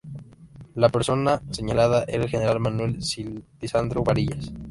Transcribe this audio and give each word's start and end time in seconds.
La 0.73 0.89
persona 0.89 1.43
señalada 1.51 2.05
era 2.07 2.23
el 2.23 2.29
general 2.31 2.59
Manuel 2.59 2.97
Lisandro 3.61 4.01
Barillas. 4.03 4.51